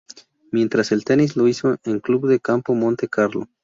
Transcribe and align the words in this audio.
Mientras 0.51 0.91
el 0.91 1.05
tenis 1.05 1.35
lo 1.37 1.47
hizo 1.47 1.77
en 1.83 1.99
club 1.99 2.25
de 2.27 2.39
campo 2.39 2.73
Monte 2.73 3.07
Carlo. 3.07 3.47